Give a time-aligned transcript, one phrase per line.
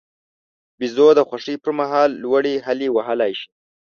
[0.79, 3.49] بیزو د خوښۍ پر مهال لوړې هلې وهلای شي.